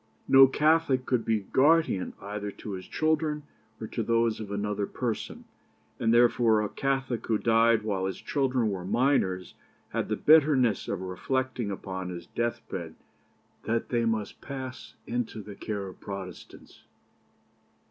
No 0.27 0.47
Catholic 0.47 1.05
could 1.05 1.23
be 1.23 1.41
guardian 1.41 2.13
either 2.19 2.49
to 2.49 2.71
his 2.71 2.87
own 2.87 2.91
children 2.91 3.43
or 3.79 3.85
to 3.85 4.01
those 4.01 4.39
of 4.39 4.49
another 4.51 4.87
person; 4.87 5.45
and 5.99 6.11
therefore 6.11 6.63
a 6.63 6.69
Catholic 6.69 7.27
who 7.27 7.37
died 7.37 7.83
while 7.83 8.07
his 8.07 8.17
children 8.17 8.71
were 8.71 8.83
minors 8.83 9.53
had 9.89 10.09
the 10.09 10.15
bitterness 10.15 10.87
of 10.87 11.01
reflecting 11.03 11.69
upon 11.69 12.09
his 12.09 12.25
death 12.25 12.67
bed 12.67 12.95
that 13.65 13.89
they 13.89 14.03
must 14.05 14.41
pass 14.41 14.95
into 15.05 15.39
the 15.39 15.53
care 15.53 15.85
of 15.85 15.99
Protestants. 15.99 16.81